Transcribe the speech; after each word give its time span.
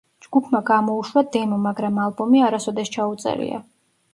ჯგუფმა 0.25 0.61
გამოუშვა 0.69 1.23
დემო, 1.35 1.59
მაგრამ 1.67 1.99
ალბომი 2.07 2.41
არასოდეს 2.49 2.93
ჩაუწერია. 2.97 3.65